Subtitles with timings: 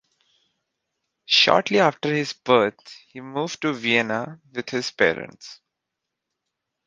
[1.27, 5.59] Shortly after his birth he moved to Vienna with his parents.